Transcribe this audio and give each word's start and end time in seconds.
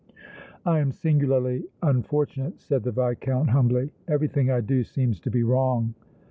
"I 0.65 0.79
am 0.79 0.91
singularly 0.91 1.65
unfortunate," 1.83 2.59
said 2.59 2.81
the 2.81 2.91
Viscount, 2.91 3.51
humbly. 3.51 3.91
"Everything 4.07 4.49
I 4.49 4.59
do 4.61 4.83
seems 4.83 5.19
to 5.19 5.29
be 5.29 5.43
wrong." 5.43 5.93